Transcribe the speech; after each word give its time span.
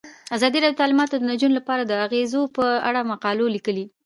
ازادي 0.35 0.57
راډیو 0.61 0.75
د 0.77 0.79
تعلیمات 0.81 1.09
د 1.11 1.25
نجونو 1.31 1.55
لپاره 1.59 1.81
د 1.85 1.91
اغیزو 2.05 2.41
په 2.55 2.65
اړه 2.89 3.07
مقالو 3.11 3.45
لیکلي. 3.55 3.85